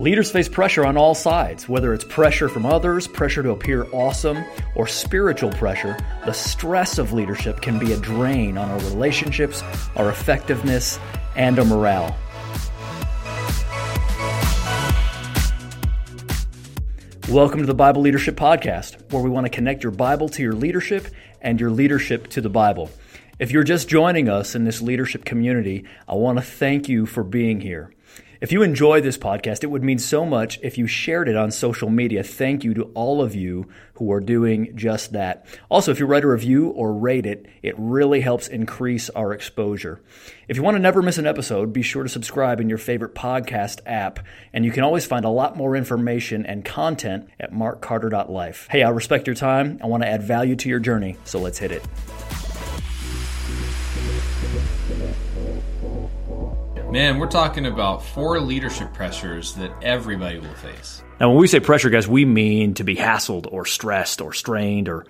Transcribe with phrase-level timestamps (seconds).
[0.00, 4.44] Leaders face pressure on all sides, whether it's pressure from others, pressure to appear awesome,
[4.74, 5.96] or spiritual pressure.
[6.26, 9.62] The stress of leadership can be a drain on our relationships,
[9.94, 10.98] our effectiveness,
[11.36, 12.16] and our morale.
[17.28, 20.54] Welcome to the Bible Leadership Podcast, where we want to connect your Bible to your
[20.54, 21.06] leadership
[21.40, 22.90] and your leadership to the Bible.
[23.38, 27.22] If you're just joining us in this leadership community, I want to thank you for
[27.22, 27.92] being here.
[28.40, 31.50] If you enjoy this podcast, it would mean so much if you shared it on
[31.50, 32.22] social media.
[32.22, 35.46] Thank you to all of you who are doing just that.
[35.70, 40.00] Also, if you write a review or rate it, it really helps increase our exposure.
[40.48, 43.14] If you want to never miss an episode, be sure to subscribe in your favorite
[43.14, 44.18] podcast app,
[44.52, 48.68] and you can always find a lot more information and content at markcarter.life.
[48.70, 49.78] Hey, I respect your time.
[49.82, 51.82] I want to add value to your journey, so let's hit it.
[56.94, 61.02] Man, we're talking about four leadership pressures that everybody will face.
[61.18, 64.88] Now, when we say pressure, guys, we mean to be hassled or stressed or strained
[64.88, 65.04] or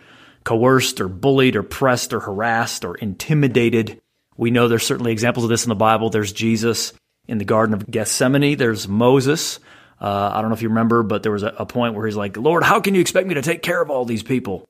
[0.45, 4.01] coerced or bullied or pressed or harassed or intimidated.
[4.35, 6.09] We know there's certainly examples of this in the Bible.
[6.09, 6.95] There's Jesus
[7.29, 8.57] in the Garden of Gethsemane.
[8.57, 9.61] There's Moses.
[10.01, 12.17] Uh, I don't know if you remember, but there was a, a point where he's
[12.17, 14.67] like, Lord, how can you expect me to take care of all these people?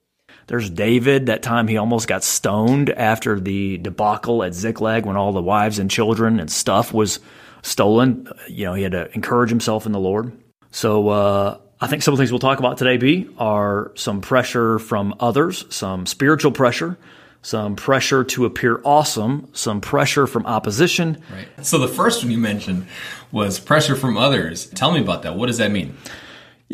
[0.47, 5.33] There's David, that time he almost got stoned after the debacle at Ziklag when all
[5.33, 7.21] the wives and children and stuff was
[7.63, 8.29] stolen.
[8.49, 10.33] You know, he had to encourage himself in the Lord.
[10.71, 14.21] So, uh, I think some of the things we'll talk about today, B, are some
[14.21, 16.97] pressure from others, some spiritual pressure,
[17.43, 21.23] some pressure to appear awesome, some pressure from opposition.
[21.31, 21.67] Right.
[21.67, 22.87] So the first one you mentioned
[23.33, 24.67] was pressure from others.
[24.67, 25.37] Tell me about that.
[25.37, 25.97] What does that mean?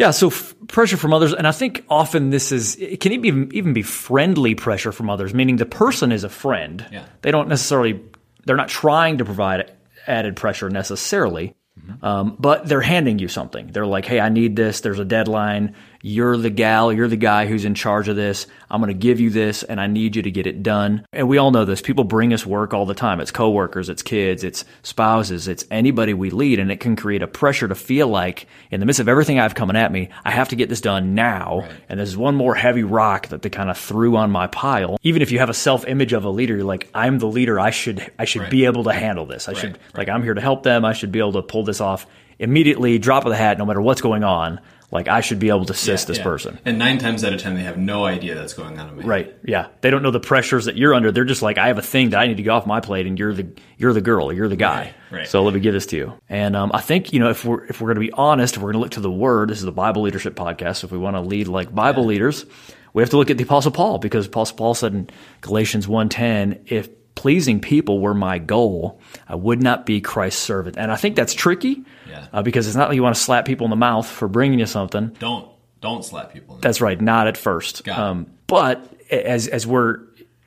[0.00, 3.50] Yeah, so f- pressure from others, and I think often this is it can even
[3.52, 6.86] even be friendly pressure from others, meaning the person is a friend.
[6.90, 7.04] Yeah.
[7.20, 8.00] They don't necessarily
[8.46, 9.70] they're not trying to provide
[10.06, 12.02] added pressure necessarily, mm-hmm.
[12.02, 13.66] um, but they're handing you something.
[13.66, 14.80] They're like, "Hey, I need this.
[14.80, 18.46] There's a deadline you're the gal, you're the guy who's in charge of this.
[18.70, 21.04] I'm going to give you this and I need you to get it done.
[21.12, 21.82] And we all know this.
[21.82, 23.20] People bring us work all the time.
[23.20, 26.58] It's coworkers, it's kids, it's spouses, it's anybody we lead.
[26.58, 29.42] And it can create a pressure to feel like in the midst of everything I
[29.42, 31.60] have coming at me, I have to get this done now.
[31.60, 31.72] Right.
[31.88, 34.98] And there's one more heavy rock that they kind of threw on my pile.
[35.02, 37.60] Even if you have a self image of a leader, you're like, I'm the leader.
[37.60, 38.50] I should, I should right.
[38.50, 39.48] be able to handle this.
[39.48, 39.60] I right.
[39.60, 40.84] should, like, I'm here to help them.
[40.84, 42.06] I should be able to pull this off
[42.38, 44.60] immediately, drop of the hat, no matter what's going on.
[44.92, 46.24] Like I should be able to assist yeah, this yeah.
[46.24, 46.58] person.
[46.64, 48.96] And nine times out of ten, they have no idea that's going on.
[48.96, 49.34] Right.
[49.44, 49.68] Yeah.
[49.82, 51.12] They don't know the pressures that you're under.
[51.12, 53.06] They're just like, I have a thing that I need to get off my plate,
[53.06, 53.48] and you're the
[53.78, 54.94] you're the girl, you're the guy.
[55.10, 55.18] Right.
[55.18, 55.28] right.
[55.28, 56.14] So let me give this to you.
[56.28, 58.62] And um, I think you know if we're if we're going to be honest, if
[58.62, 60.78] we're going to look to the Word, this is the Bible Leadership Podcast.
[60.78, 62.08] So if we want to lead like Bible yeah.
[62.08, 62.46] leaders,
[62.92, 66.64] we have to look at the Apostle Paul because Apostle Paul said in Galatians 1.10,
[66.66, 66.88] if
[67.20, 68.98] pleasing people were my goal,
[69.28, 70.78] I would not be Christ's servant.
[70.78, 72.28] And I think that's tricky yeah.
[72.32, 74.58] uh, because it's not like you want to slap people in the mouth for bringing
[74.58, 75.08] you something.
[75.18, 75.46] Don't
[75.82, 76.56] don't slap people.
[76.62, 77.86] That's right, not at first.
[77.86, 80.00] Um, but as as we're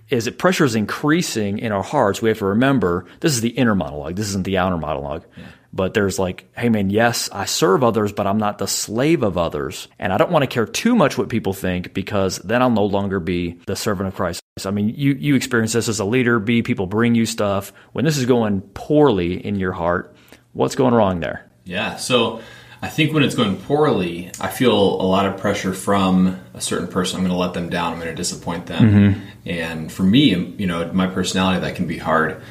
[0.10, 3.50] as it pressure is increasing in our hearts, we have to remember this is the
[3.50, 4.16] inner monologue.
[4.16, 5.26] This isn't the outer monologue.
[5.38, 5.44] Yeah.
[5.72, 9.38] But there's like, hey man, yes, I serve others, but I'm not the slave of
[9.38, 9.90] others.
[10.00, 12.86] And I don't want to care too much what people think because then I'll no
[12.86, 14.43] longer be the servant of Christ.
[14.66, 17.74] I mean, you, you experience this as a leader, B, people bring you stuff.
[17.92, 20.16] When this is going poorly in your heart,
[20.54, 21.50] what's going wrong there?
[21.64, 21.96] Yeah.
[21.96, 22.42] So
[22.82, 26.88] I think when it's going poorly, I feel a lot of pressure from a certain
[26.88, 27.18] person.
[27.18, 27.94] I'm going to let them down.
[27.94, 28.84] I'm going to disappoint them.
[28.84, 29.50] Mm-hmm.
[29.50, 32.42] And for me, you know, my personality, that can be hard.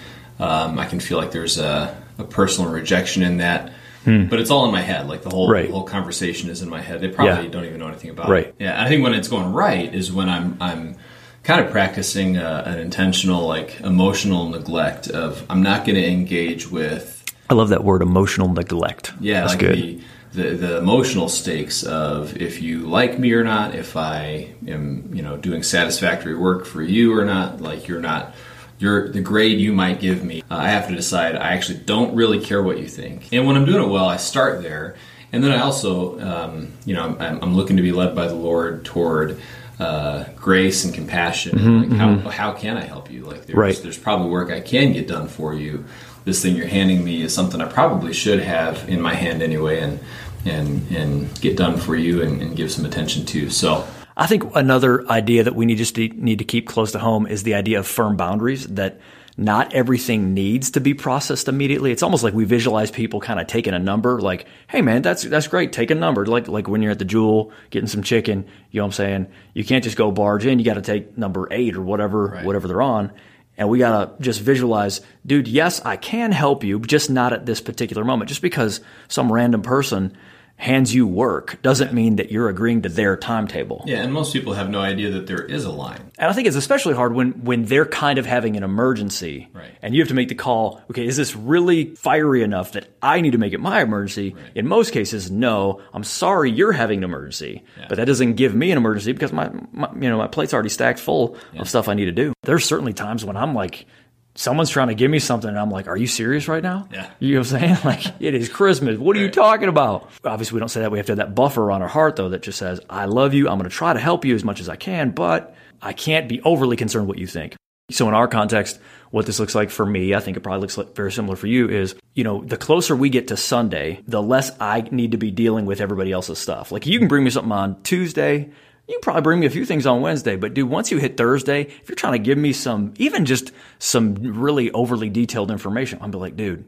[0.41, 3.73] Um, I can feel like there's a, a personal rejection in that.
[4.05, 4.27] Hmm.
[4.27, 5.07] But it's all in my head.
[5.07, 5.71] Like the whole right.
[5.71, 7.01] whole conversation is in my head.
[7.01, 7.51] They probably yeah.
[7.53, 8.47] don't even know anything about right.
[8.47, 8.57] it.
[8.59, 10.97] Yeah, I think when it's going right is when I'm I'm
[11.43, 16.07] kind of practicing a, uh, an intentional like emotional neglect of I'm not going to
[16.07, 17.25] engage with.
[17.51, 19.13] I love that word, emotional neglect.
[19.21, 19.77] Yeah, that's like good.
[19.77, 20.01] The,
[20.33, 25.23] the, the emotional stakes of if you like me or not, if I am you
[25.23, 28.35] know doing satisfactory work for you or not, like you're not
[28.79, 30.43] your the grade you might give me.
[30.51, 31.37] Uh, I have to decide.
[31.37, 34.17] I actually don't really care what you think, and when I'm doing it well, I
[34.17, 34.97] start there,
[35.33, 38.35] and then I also um, you know I'm, I'm looking to be led by the
[38.35, 39.41] Lord toward.
[39.83, 41.59] Uh, grace and compassion.
[41.59, 42.29] Mm-hmm, like how, mm-hmm.
[42.29, 43.25] how can I help you?
[43.25, 43.77] Like there's, right.
[43.83, 45.85] there's probably work I can get done for you.
[46.25, 49.81] This thing you're handing me is something I probably should have in my hand anyway,
[49.81, 49.99] and
[50.45, 53.51] and and get done for you and, and give some attention to.
[53.51, 53.85] So
[54.17, 57.27] I think another idea that we need just to, need to keep close to home
[57.27, 59.01] is the idea of firm boundaries that
[59.37, 61.91] not everything needs to be processed immediately.
[61.91, 65.23] It's almost like we visualize people kind of taking a number, like, "Hey, man, that's
[65.23, 65.73] that's great.
[65.73, 68.85] Take a number." Like like when you're at the Jewel getting some chicken, you know
[68.85, 69.27] what I'm saying?
[69.55, 70.59] You can't just go barge in.
[70.59, 72.45] You got to take number eight or whatever right.
[72.45, 73.13] whatever they're on.
[73.57, 77.45] And we got to just visualize, dude, yes, I can help you, just not at
[77.45, 78.29] this particular moment.
[78.29, 80.17] Just because some random person
[80.63, 83.83] hands you work doesn't mean that you're agreeing to their timetable.
[83.85, 86.13] Yeah, and most people have no idea that there is a line.
[86.19, 89.73] And I think it's especially hard when when they're kind of having an emergency, Right.
[89.83, 90.81] and you have to make the call.
[90.91, 94.37] Okay, is this really fiery enough that I need to make it my emergency?
[94.55, 95.81] In most cases, no.
[95.93, 99.51] I'm sorry you're having an emergency, but that doesn't give me an emergency because my,
[99.73, 102.33] my you know my plate's already stacked full of stuff I need to do.
[102.45, 103.85] There's certainly times when I'm like.
[104.35, 107.11] Someone's trying to give me something, and I'm like, "Are you serious right now?" Yeah.
[107.19, 107.77] you know what I'm saying?
[107.85, 108.99] Like, it is Christmas.
[108.99, 110.11] What are you talking about?
[110.25, 110.91] Obviously, we don't say that.
[110.91, 113.35] We have to have that buffer on our heart, though, that just says, I love
[113.35, 113.49] you.
[113.49, 116.29] I'm going to try to help you as much as I can, but I can't
[116.29, 117.57] be overly concerned what you think.
[117.91, 118.81] So, in our context,
[119.11, 121.47] what this looks like for me, I think it probably looks like very similar for
[121.47, 125.19] you, is, you know, the closer we get to Sunday, the less I need to
[125.19, 126.73] be dealing with everybody else's stuff.
[126.73, 128.51] Like, you can bring me something on Tuesday.
[128.89, 131.63] You probably bring me a few things on Wednesday, but dude, once you hit Thursday,
[131.63, 136.11] if you're trying to give me some, even just some really overly detailed information, I'm
[136.11, 136.65] be like, dude,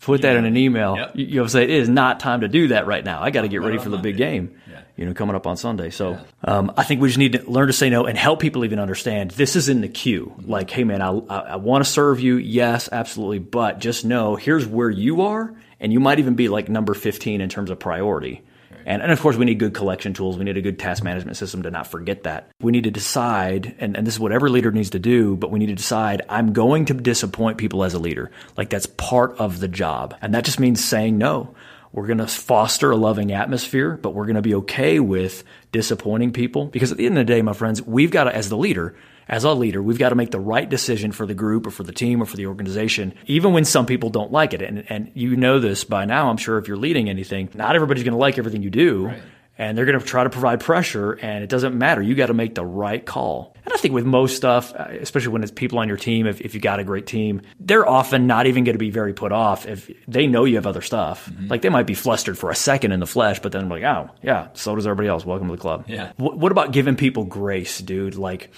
[0.00, 0.96] put that in an email.
[0.96, 1.16] Yep.
[1.16, 1.70] You, know what I'm saying?
[1.70, 3.22] It is not time to do that right now.
[3.22, 4.60] I got to get ready for the big game.
[4.70, 4.80] Yeah.
[4.96, 5.90] You know, coming up on Sunday.
[5.90, 8.64] So um, I think we just need to learn to say no and help people
[8.64, 10.34] even understand this is in the queue.
[10.44, 12.36] Like, hey man, I, I, I want to serve you.
[12.36, 13.40] Yes, absolutely.
[13.40, 17.40] But just know here's where you are, and you might even be like number 15
[17.40, 18.42] in terms of priority.
[18.86, 20.36] And, and of course, we need good collection tools.
[20.36, 22.50] We need a good task management system to not forget that.
[22.60, 25.50] We need to decide, and, and this is what every leader needs to do, but
[25.50, 28.30] we need to decide I'm going to disappoint people as a leader.
[28.56, 30.16] Like that's part of the job.
[30.20, 31.54] And that just means saying no.
[31.92, 36.32] We're going to foster a loving atmosphere, but we're going to be okay with disappointing
[36.32, 38.56] people because at the end of the day, my friends, we've got to, as the
[38.56, 38.96] leader,
[39.28, 41.82] as a leader, we've got to make the right decision for the group or for
[41.82, 44.62] the team or for the organization, even when some people don't like it.
[44.62, 48.04] And, and you know this by now, I'm sure if you're leading anything, not everybody's
[48.04, 49.12] going to like everything you do.
[49.56, 52.02] And they're going to try to provide pressure, and it doesn't matter.
[52.02, 53.54] You got to make the right call.
[53.64, 56.56] And I think with most stuff, especially when it's people on your team, if, if
[56.56, 59.64] you got a great team, they're often not even going to be very put off
[59.64, 61.30] if they know you have other stuff.
[61.30, 61.46] Mm-hmm.
[61.46, 64.10] Like they might be flustered for a second in the flesh, but then like, oh,
[64.24, 65.24] yeah, so does everybody else.
[65.24, 65.84] Welcome to the club.
[65.86, 66.10] Yeah.
[66.16, 68.16] What, what about giving people grace, dude?
[68.16, 68.50] Like,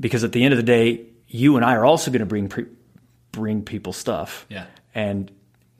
[0.00, 2.48] because at the end of the day, you and I are also going to bring
[2.48, 2.66] pre-
[3.32, 4.46] bring people stuff.
[4.48, 4.66] Yeah.
[4.94, 5.30] And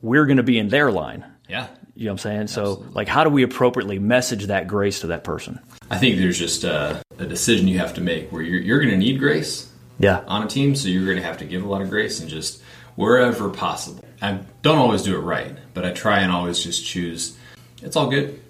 [0.02, 1.24] we're going to be in their line.
[1.48, 1.66] Yeah.
[1.96, 2.46] You know what I'm saying?
[2.46, 5.58] So, like, how do we appropriately message that grace to that person?
[5.90, 8.92] I think there's just a, a decision you have to make where you're, you're going
[8.92, 9.68] to need grace
[9.98, 10.22] Yeah.
[10.28, 12.30] on a team, so you're going to have to give a lot of grace and
[12.30, 12.62] just
[12.94, 14.04] wherever possible.
[14.22, 17.36] I don't always do it right, but I try and always just choose.
[17.82, 18.40] It's all good.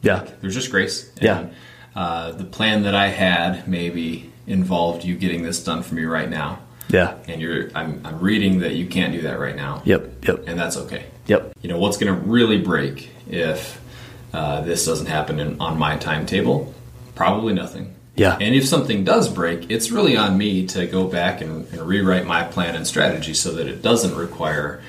[0.00, 0.26] Yeah.
[0.40, 1.10] There's just grace.
[1.20, 1.48] Yeah.
[1.96, 6.28] Uh, the plan that I had maybe involved you getting this done for me right
[6.28, 6.58] now,
[6.88, 7.16] Yeah.
[7.28, 9.82] and you're I'm, I'm reading that you can't do that right now.
[9.84, 10.26] Yep.
[10.26, 10.44] Yep.
[10.46, 11.06] And that's okay.
[11.26, 11.52] Yep.
[11.62, 13.80] You know what's going to really break if
[14.32, 16.74] uh, this doesn't happen in, on my timetable?
[17.14, 17.94] Probably nothing.
[18.16, 18.36] Yeah.
[18.40, 22.26] And if something does break, it's really on me to go back and, and rewrite
[22.26, 24.82] my plan and strategy so that it doesn't require,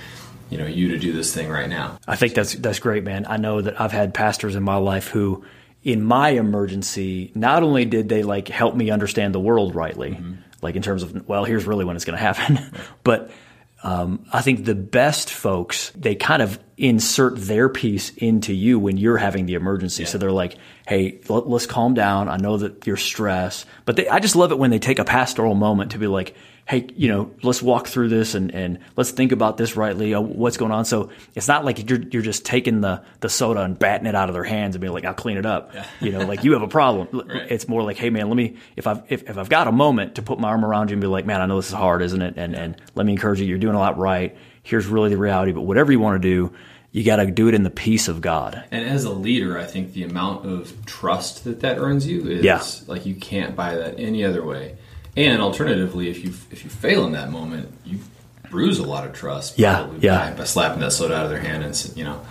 [0.49, 1.97] you know, you to do this thing right now.
[2.07, 3.25] I think that's that's great, man.
[3.27, 5.43] I know that I've had pastors in my life who,
[5.85, 10.19] in my emergency, not only did they like help me understand the world rightly,
[10.61, 12.59] like in terms of well, here's really when it's going to happen,
[13.03, 13.29] but
[13.83, 18.97] um, I think the best folks they kind of insert their piece into you when
[18.97, 20.05] you're having the emergency.
[20.05, 20.57] So they're like,
[20.87, 22.27] "Hey, let, us calm down.
[22.27, 25.05] I know that you're stressed, but they, I just love it when they take a
[25.05, 26.35] pastoral moment to be like."
[26.67, 30.15] Hey, you know, let's walk through this and, and let's think about this rightly.
[30.15, 30.83] Uh, what's going on?
[30.83, 34.29] So it's not like you're you're just taking the, the soda and batting it out
[34.29, 36.63] of their hands and being like, "I'll clean it up." You know, like you have
[36.63, 37.07] a problem.
[37.27, 37.51] Right.
[37.51, 40.15] It's more like, "Hey, man, let me if I've if, if I've got a moment
[40.15, 42.01] to put my arm around you and be like, man, I know this is hard,
[42.01, 42.33] isn't it?
[42.35, 43.45] And and let me encourage you.
[43.45, 44.35] You're doing a lot right.
[44.63, 45.51] Here's really the reality.
[45.51, 46.55] But whatever you want to do,
[46.95, 48.63] you got to do it in the peace of God.
[48.71, 52.41] And as a leader, I think the amount of trust that that earns you is
[52.45, 52.63] Yeah.
[52.87, 54.77] like you can't buy that any other way.
[55.17, 57.99] And alternatively, if you if you fail in that moment, you
[58.49, 59.59] bruise a lot of trust.
[59.59, 60.31] Yeah, yeah.
[60.31, 62.21] By, by slapping that soda out of their hand and you know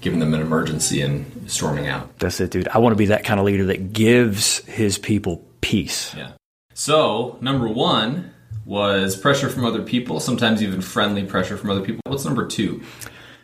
[0.00, 2.18] giving them an emergency and storming out.
[2.18, 2.66] That's it, dude.
[2.68, 6.12] I want to be that kind of leader that gives his people peace.
[6.16, 6.32] Yeah.
[6.74, 8.32] So number one
[8.64, 12.00] was pressure from other people, sometimes even friendly pressure from other people.
[12.06, 12.82] What's number two?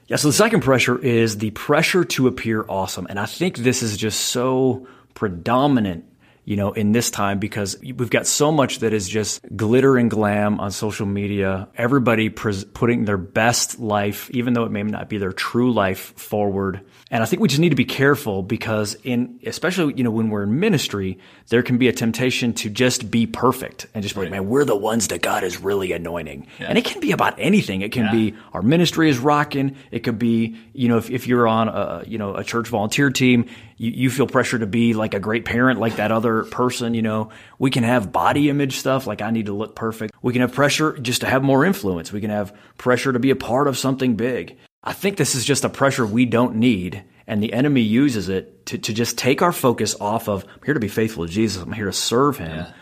[0.06, 3.06] Yeah, so the second pressure is the pressure to appear awesome.
[3.08, 6.04] And I think this is just so predominant,
[6.44, 10.10] you know, in this time because we've got so much that is just glitter and
[10.10, 11.68] glam on social media.
[11.76, 16.12] Everybody pres- putting their best life, even though it may not be their true life,
[16.16, 16.80] forward.
[17.10, 20.30] And I think we just need to be careful because in, especially, you know, when
[20.30, 24.22] we're in ministry, there can be a temptation to just be perfect and just be
[24.22, 26.46] like, man, we're the ones that God is really anointing.
[26.58, 27.82] And it can be about anything.
[27.82, 28.12] It can Yeah.
[28.12, 29.76] be our ministry is rocking.
[29.90, 33.10] It could be, you know, if, if you're on a, you know, a church volunteer
[33.10, 36.94] team, you, you feel pressure to be like a great parent, like that other person,
[36.94, 37.30] you know.
[37.58, 40.14] We can have body image stuff, like I need to look perfect.
[40.22, 42.12] We can have pressure just to have more influence.
[42.12, 44.56] We can have pressure to be a part of something big.
[44.82, 47.04] I think this is just a pressure we don't need.
[47.26, 50.74] And the enemy uses it to, to just take our focus off of, I'm here
[50.74, 51.62] to be faithful to Jesus.
[51.62, 52.50] I'm here to serve him.
[52.50, 52.72] Yeah.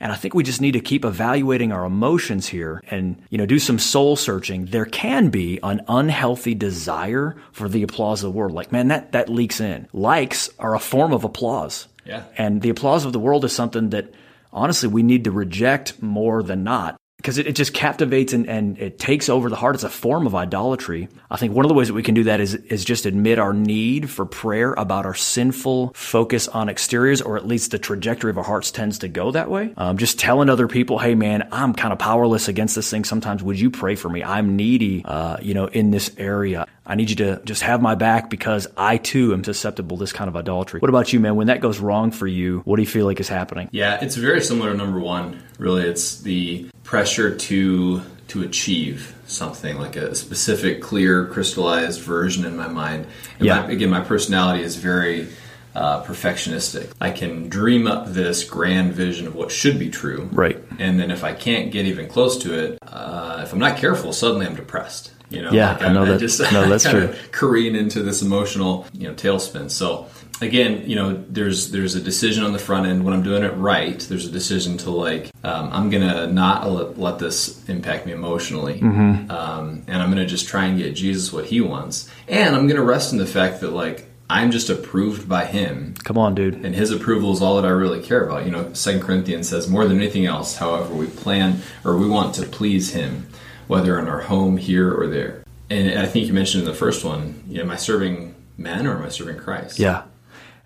[0.00, 3.46] And I think we just need to keep evaluating our emotions here and, you know,
[3.46, 4.66] do some soul searching.
[4.66, 8.52] There can be an unhealthy desire for the applause of the world.
[8.52, 9.88] Like, man, that, that leaks in.
[9.92, 11.88] Likes are a form of applause.
[12.04, 12.24] Yeah.
[12.36, 14.12] And the applause of the world is something that
[14.52, 18.78] honestly we need to reject more than not because it, it just captivates and, and
[18.78, 19.74] it takes over the heart.
[19.74, 21.08] It's a form of idolatry.
[21.28, 23.40] I think one of the ways that we can do that is, is just admit
[23.40, 28.30] our need for prayer about our sinful focus on exteriors, or at least the trajectory
[28.30, 29.74] of our hearts tends to go that way.
[29.76, 33.04] Um, just telling other people, hey man, I'm kind of powerless against this thing.
[33.04, 34.22] Sometimes would you pray for me?
[34.22, 36.66] I'm needy, uh, you know, in this area.
[36.88, 40.12] I need you to just have my back because I too am susceptible to this
[40.12, 40.80] kind of idolatry.
[40.80, 41.36] What about you, man?
[41.36, 43.68] When that goes wrong for you, what do you feel like is happening?
[43.72, 45.42] Yeah, it's very similar to number one.
[45.58, 52.56] Really, it's the pressure to to achieve something like a specific, clear, crystallized version in
[52.56, 53.06] my mind.
[53.38, 53.62] And Yeah.
[53.62, 55.28] my, again, my personality is very
[55.74, 56.90] uh, perfectionistic.
[57.00, 60.62] I can dream up this grand vision of what should be true, Right.
[60.78, 64.12] And then if I can't get even close to it, uh, if I'm not careful,
[64.12, 65.12] suddenly I'm depressed.
[65.30, 67.14] You know, Yeah, like I know that- just no, that's true.
[67.32, 69.70] careen into this emotional, you know, tailspin.
[69.70, 70.06] So
[70.40, 73.54] again, you know, there's there's a decision on the front end when I'm doing it
[73.56, 73.98] right.
[74.00, 78.80] There's a decision to like, um, I'm gonna not let, let this impact me emotionally,
[78.80, 79.30] Mm-hmm.
[79.30, 82.82] um, and I'm gonna just try and get Jesus what He wants, and I'm gonna
[82.82, 86.54] rest in the fact that like I'm just approved by Him, Come on, dude.
[86.64, 88.44] and His approval is all that I really care about.
[88.44, 92.34] You know, Second Corinthians says more than anything else, however, we plan or we want
[92.36, 93.26] to please Him,
[93.68, 95.44] whether in our home here or there.
[95.70, 98.86] And I think you mentioned in the first one, you know, am I serving men
[98.86, 99.78] or am I serving Christ?
[99.78, 100.04] Yeah.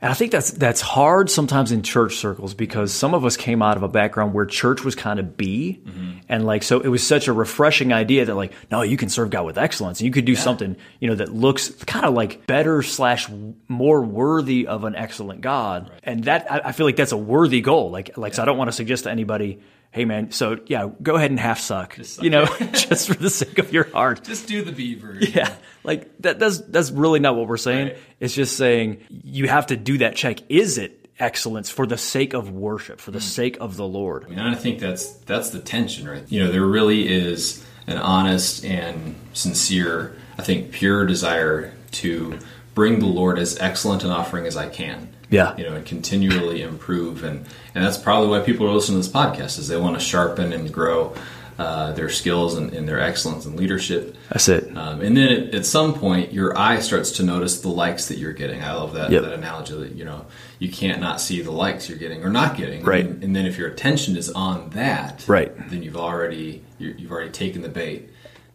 [0.03, 3.63] And I think that's that's hard sometimes in church circles because some of us came
[3.63, 6.19] out of a background where church was kind of B, mm-hmm.
[6.29, 9.31] and like so it was such a refreshing idea that like no, you can serve
[9.31, 12.49] God with excellence, and you could do something you know that looks kind of like
[12.49, 13.29] better slash
[13.69, 17.61] more worthy of an excellent God, and that I, I feel like that's a worthy
[17.61, 17.93] goal.
[17.93, 19.61] Like like so I don't want to suggest to anybody.
[19.93, 23.29] Hey man, so yeah, go ahead and half suck, suck you know, just for the
[23.29, 24.25] sake of your heart.
[24.25, 25.19] Just do the beaver.
[25.21, 26.39] Yeah, like that.
[26.39, 27.89] That's that's really not what we're saying.
[27.89, 27.99] Right.
[28.19, 30.41] It's just saying you have to do that check.
[30.49, 33.25] Is it excellence for the sake of worship, for the hmm.
[33.25, 34.31] sake of the Lord?
[34.31, 36.25] And I think that's that's the tension, right?
[36.27, 42.39] You know, there really is an honest and sincere, I think, pure desire to
[42.75, 45.09] bring the Lord as excellent an offering as I can.
[45.33, 45.57] Yeah.
[45.57, 49.15] You know, and continually improve, and and that's probably why people are listening to this
[49.15, 51.15] podcast is they want to sharpen and grow
[51.59, 54.17] uh, their skills and, and their excellence and leadership.
[54.31, 54.75] That's it.
[54.77, 58.19] Um, and then at, at some point, your eye starts to notice the likes that
[58.19, 58.63] you're getting.
[58.63, 59.23] I love that, Yep.
[59.23, 60.27] that analogy that you know
[60.59, 62.85] you can't not see the likes you're getting or not getting.
[62.85, 63.05] Right.
[63.05, 65.53] And, and then if your attention is on that, Right.
[65.71, 68.11] then you've already you're, you've already taken the bait.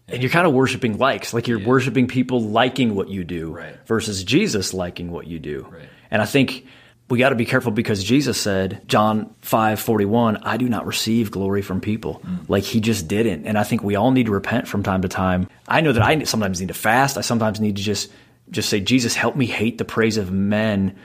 [0.09, 3.75] And you're kind of worshiping likes, like you're worshiping people liking what you do Right.
[3.87, 5.67] versus Jesus liking what you do.
[5.69, 5.89] Right.
[6.11, 6.65] And I think
[7.09, 11.31] we got to be careful because Jesus said, John 5 41, I do not receive
[11.31, 12.21] glory from people.
[12.25, 12.49] Mm.
[12.49, 13.45] Like he just didn't.
[13.45, 15.47] And I think we all need to repent from time to time.
[15.67, 17.17] I know that I sometimes need to fast.
[17.17, 18.11] I sometimes need to just
[18.49, 20.95] just say, Jesus, help me hate the praise of men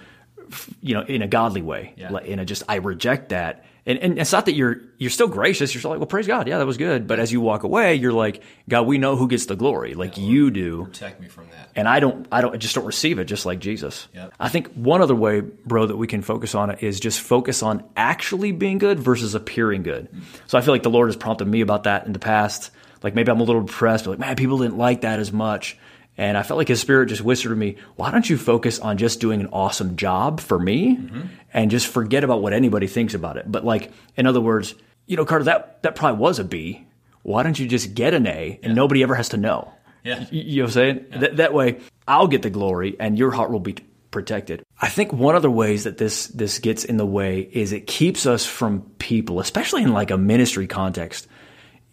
[0.81, 1.95] you know, in a godly way.
[1.97, 2.19] Yeah.
[2.21, 3.65] In a just, I reject that.
[3.85, 5.75] And, and it's not that you're, you're still gracious.
[5.75, 6.47] You're still like, well, praise God.
[6.47, 7.09] Yeah, that was good.
[7.09, 9.95] But as you walk away, you're like, God, we know who gets the glory.
[9.95, 10.85] Like you do.
[10.85, 11.71] Protect me from that.
[11.75, 14.07] And I don't, I don't, I just don't receive it just like Jesus.
[14.15, 14.35] Yep.
[14.39, 17.63] I think one other way, bro, that we can focus on it is just focus
[17.65, 20.09] on actually being good versus appearing good.
[20.13, 20.23] Mm.
[20.47, 22.71] So I feel like the Lord has prompted me about that in the past.
[23.03, 25.77] Like maybe I'm a little depressed, but like, man, people didn't like that as much.
[26.19, 28.99] And I felt like his spirit just whispered to me, why don't you focus on
[28.99, 31.23] just doing an awesome job for me mm-hmm.
[31.55, 33.51] and just forget about what anybody thinks about it?
[33.51, 34.75] But like, in other words,
[35.07, 36.87] you know, Carter, that, that probably was a B.
[37.23, 39.73] Why don't you just get an A and nobody ever has to know?
[40.05, 40.27] Yeah.
[40.31, 41.07] You know what I'm saying?
[41.13, 43.77] That, that way, I'll get the glory and your heart will be
[44.11, 44.65] protected.
[44.81, 47.87] I think one of the ways that this this gets in the way is it
[47.87, 51.27] keeps us from people, especially in like a ministry context.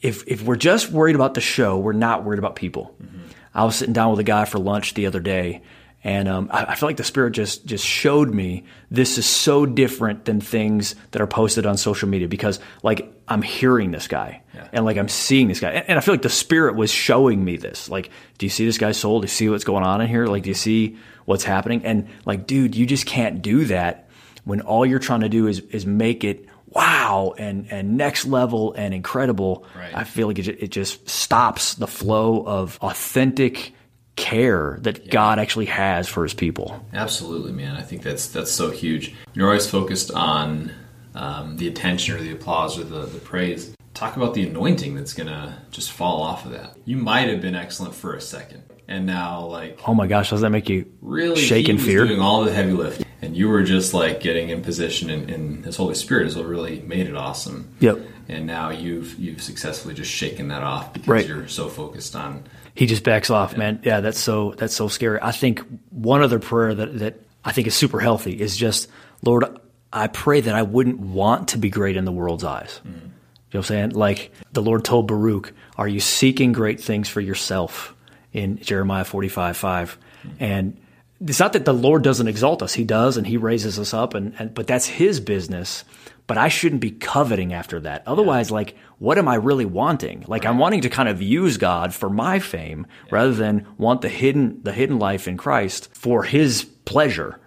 [0.01, 2.95] If if we're just worried about the show, we're not worried about people.
[3.01, 3.19] Mm-hmm.
[3.53, 5.61] I was sitting down with a guy for lunch the other day,
[6.03, 9.65] and um, I, I feel like the spirit just just showed me this is so
[9.65, 14.41] different than things that are posted on social media because like I'm hearing this guy
[14.71, 17.43] and like I'm seeing this guy, and, and I feel like the spirit was showing
[17.43, 17.89] me this.
[17.89, 19.19] Like, do you see this guy's soul?
[19.21, 20.27] Do you see what's going on in here?
[20.27, 21.85] Like, do you see what's happening?
[21.85, 24.09] And like, dude, you just can't do that
[24.45, 28.73] when all you're trying to do is is make it wow and and next level
[28.73, 29.65] and incredible.
[29.75, 29.95] Right.
[29.95, 33.73] I feel like it, it just stops the flow of authentic
[34.15, 36.85] care that God actually has for his people.
[36.93, 37.75] Absolutely, man.
[37.75, 39.15] I think that's that's so huge.
[39.33, 40.71] You're always focused on
[41.15, 43.73] um, the attention or the applause or the, the praise.
[43.99, 46.77] Talk about the anointing that's gonna just fall off of that.
[46.85, 50.39] You might have been excellent for a second, and now like Oh my gosh, does
[50.41, 52.05] that make you really shake in fear?
[52.07, 55.65] doing all the heavy lifting, and you were just like getting in position, and, and
[55.65, 57.75] His Holy Spirit is what really made it awesome.
[57.81, 57.99] Yep.
[58.29, 61.27] And now you've you've successfully just shaken that off because Right.
[61.27, 63.81] you're so focused on he just backs off, man.
[63.83, 65.19] Yeah, that's so that's so scary.
[65.21, 68.87] I think one other prayer that that I think is super healthy is just,
[69.23, 69.43] Lord,
[69.91, 72.79] I pray that I wouldn't want to be great in the world's eyes.
[72.87, 73.07] Mm-hmm.
[73.51, 73.89] You know what I'm saying?
[73.91, 77.95] Like the Lord told Baruch, "Are you seeking great things for yourself?"
[78.31, 79.97] In Jeremiah 45, 5.
[80.39, 80.77] And
[81.19, 84.13] it's not that the Lord doesn't exalt us; He does, and He raises us up,
[84.13, 85.83] and, and but that's His business.
[86.27, 88.03] But I shouldn't be coveting after that.
[88.05, 90.25] Otherwise, like, what am I really wanting?
[90.27, 94.09] Like, I'm wanting to kind of use God for my fame rather than want the
[94.09, 97.39] hidden the hidden life in Christ for His pleasure.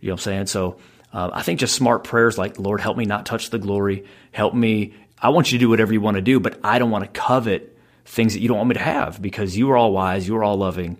[0.00, 0.46] You know what I'm saying?
[0.48, 0.76] So
[1.14, 4.04] uh, I think just smart prayers like, Lord, help me not touch the glory.
[4.32, 4.92] Help me.
[5.26, 7.10] I want you to do whatever you want to do, but I don't want to
[7.20, 10.36] covet things that you don't want me to have because you are all wise, you
[10.36, 10.98] are all loving.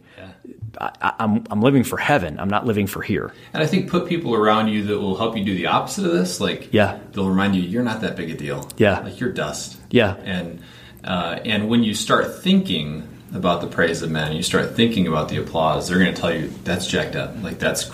[0.81, 2.41] I, I, I'm I'm living for heaven.
[2.41, 3.33] I'm not living for here.
[3.53, 6.13] And I think put people around you that will help you do the opposite of
[6.13, 6.41] this.
[6.41, 6.99] Like, Yeah.
[7.13, 8.69] they'll remind you you're not that big a deal.
[8.77, 8.99] Yeah.
[9.01, 9.79] like you're dust.
[9.91, 10.17] Yeah.
[10.25, 10.61] and
[11.05, 15.29] uh, and when you start thinking about the praise of men, you start thinking about
[15.29, 15.89] the applause.
[15.89, 17.41] They're going to tell you that's jacked up.
[17.43, 17.89] Like that's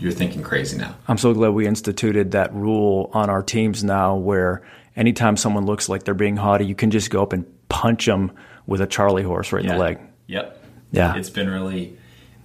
[0.00, 0.96] you're thinking crazy now.
[1.06, 4.62] I'm so glad we instituted that rule on our teams now where
[4.96, 8.32] anytime someone looks like they're being haughty, you can just go up and punch them
[8.66, 9.98] with a Charlie horse right in the leg.
[10.26, 10.62] Yep.
[10.92, 11.16] Yeah.
[11.16, 11.96] It's been really,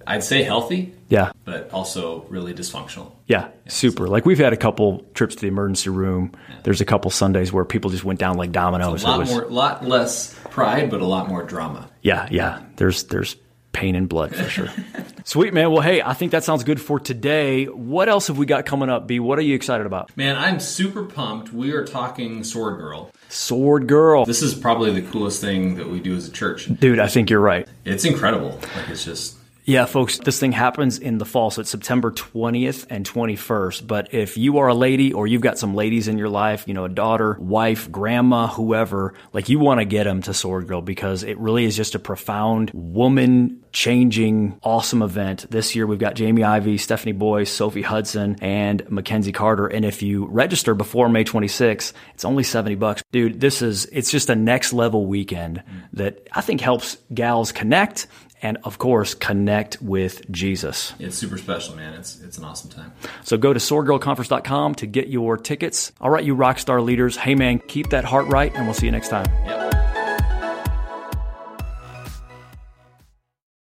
[0.07, 1.31] I'd say healthy, Yeah.
[1.45, 3.11] but also really dysfunctional.
[3.27, 4.07] Yeah, super.
[4.07, 6.31] Like we've had a couple trips to the emergency room.
[6.63, 9.03] There's a couple Sundays where people just went down like dominoes.
[9.03, 11.87] A lot was- more, lot less pride, but a lot more drama.
[12.01, 12.63] Yeah, yeah.
[12.77, 13.35] There's there's
[13.71, 14.69] pain and blood for sure.
[15.23, 15.71] Sweet man.
[15.71, 17.65] Well, hey, I think that sounds good for today.
[17.65, 19.07] What else have we got coming up?
[19.07, 20.15] B, what are you excited about?
[20.17, 21.53] Man, I'm super pumped.
[21.53, 23.11] We are talking Sword Girl.
[23.29, 24.25] Sword Girl.
[24.25, 26.67] This is probably the coolest thing that we do as a church.
[26.67, 27.67] Dude, I think you're right.
[27.85, 28.59] It's incredible.
[28.75, 29.38] Like it's just
[29.69, 33.85] Yeah, folks, this thing happens in the fall, so it's September 20th and 21st.
[33.85, 36.73] But if you are a lady or you've got some ladies in your life, you
[36.73, 40.81] know, a daughter, wife, grandma, whoever, like you want to get them to Sword Girl
[40.81, 45.45] because it really is just a profound woman changing, awesome event.
[45.51, 49.67] This year we've got Jamie Ivey, Stephanie Boyce, Sophie Hudson, and Mackenzie Carter.
[49.67, 53.03] And if you register before May 26th, it's only 70 bucks.
[53.11, 55.61] Dude, this is, it's just a next level weekend
[55.93, 58.07] that I think helps gals connect
[58.41, 60.93] and of course connect with Jesus.
[60.99, 61.93] it's super special, man.
[61.93, 62.93] It's it's an awesome time.
[63.23, 65.91] So go to swordgirlconference.com to get your tickets.
[66.01, 67.15] All right, you rock star leaders.
[67.17, 69.27] Hey man, keep that heart right and we'll see you next time.
[69.45, 69.78] Yep.